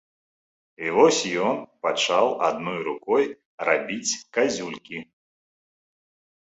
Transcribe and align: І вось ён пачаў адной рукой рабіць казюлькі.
І 0.85 0.87
вось 0.95 1.19
ён 1.49 1.57
пачаў 1.83 2.25
адной 2.49 2.79
рукой 2.89 3.23
рабіць 3.71 4.17
казюлькі. 4.39 4.99